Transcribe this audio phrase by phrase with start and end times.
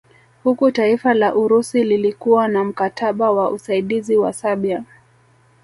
[0.43, 4.83] Huku taifa la Urusi lilikuwa na mkataba wa usaidizi na Serbia